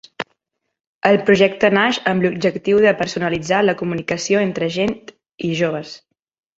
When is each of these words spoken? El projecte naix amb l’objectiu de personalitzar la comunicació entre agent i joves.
El 1.09 1.17
projecte 1.27 1.71
naix 1.79 1.99
amb 2.13 2.27
l’objectiu 2.27 2.81
de 2.87 2.95
personalitzar 3.05 3.63
la 3.69 3.79
comunicació 3.85 4.45
entre 4.51 4.75
agent 4.75 5.01
i 5.53 5.57
joves. 5.65 5.99